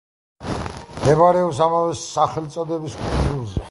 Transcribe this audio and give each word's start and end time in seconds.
მდებარეობს 0.95 1.63
ამავე 1.69 1.95
სახელწოდების 2.07 3.01
კუნძულზე. 3.09 3.59